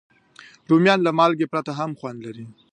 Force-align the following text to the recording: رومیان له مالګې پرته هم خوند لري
رومیان 0.69 0.99
له 1.03 1.11
مالګې 1.17 1.51
پرته 1.53 1.71
هم 1.79 1.91
خوند 1.99 2.19
لري 2.25 2.45